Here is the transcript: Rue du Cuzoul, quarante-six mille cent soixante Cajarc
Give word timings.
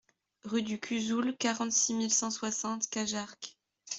Rue 0.45 0.63
du 0.63 0.79
Cuzoul, 0.79 1.37
quarante-six 1.37 1.93
mille 1.93 2.11
cent 2.11 2.31
soixante 2.31 2.89
Cajarc 2.89 3.55